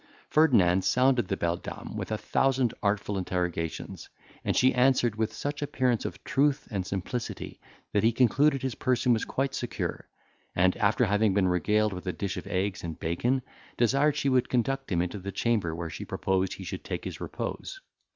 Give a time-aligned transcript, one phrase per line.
[0.31, 4.09] Ferdinand sounded the beldame with a thousand artful interrogations,
[4.43, 7.59] and she answered with such appearance of truth and simplicity,
[7.93, 10.09] that he concluded his person was quite secure;
[10.55, 13.43] and, after having been regaled with a dish of eggs and bacon,
[13.77, 17.21] desired she would conduct him into the chamber where she proposed he should take his
[17.21, 17.79] repose.